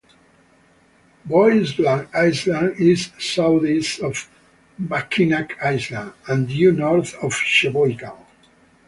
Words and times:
Bois 1.25 1.73
Blanc 1.77 2.07
Island 2.15 2.77
is 2.81 3.11
southeast 3.19 3.99
of 3.99 4.27
Mackinac 4.79 5.61
Island 5.63 6.13
and 6.27 6.47
due 6.47 6.71
north 6.71 7.13
of 7.21 7.33
Cheboygan. 7.35 8.11